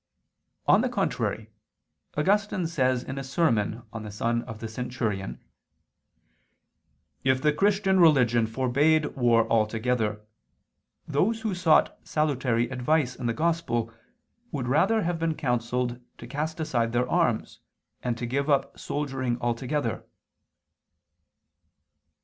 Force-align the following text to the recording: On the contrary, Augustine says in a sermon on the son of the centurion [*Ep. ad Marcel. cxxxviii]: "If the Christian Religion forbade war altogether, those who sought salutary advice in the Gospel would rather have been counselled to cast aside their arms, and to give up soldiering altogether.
On 0.67 0.81
the 0.81 0.89
contrary, 0.89 1.51
Augustine 2.17 2.65
says 2.65 3.03
in 3.03 3.19
a 3.19 3.23
sermon 3.23 3.83
on 3.93 4.01
the 4.01 4.09
son 4.09 4.41
of 4.45 4.57
the 4.57 4.67
centurion 4.67 5.33
[*Ep. 5.33 5.37
ad 5.37 5.43
Marcel. 5.43 6.91
cxxxviii]: 6.95 7.31
"If 7.33 7.41
the 7.43 7.53
Christian 7.53 7.99
Religion 7.99 8.47
forbade 8.47 9.15
war 9.15 9.47
altogether, 9.47 10.25
those 11.07 11.41
who 11.41 11.53
sought 11.53 11.99
salutary 12.03 12.67
advice 12.71 13.15
in 13.15 13.27
the 13.27 13.33
Gospel 13.33 13.93
would 14.51 14.67
rather 14.67 15.03
have 15.03 15.19
been 15.19 15.35
counselled 15.35 16.01
to 16.17 16.25
cast 16.25 16.59
aside 16.59 16.93
their 16.93 17.07
arms, 17.07 17.59
and 18.01 18.17
to 18.17 18.25
give 18.25 18.49
up 18.49 18.79
soldiering 18.79 19.37
altogether. 19.39 20.03